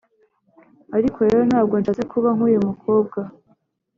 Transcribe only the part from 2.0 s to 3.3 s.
kuba nk'uyu mukobwa.